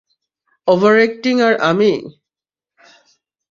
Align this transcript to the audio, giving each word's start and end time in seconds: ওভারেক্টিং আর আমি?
ওভারেক্টিং 0.67 1.35
আর 1.47 1.53
আমি? 1.61 1.91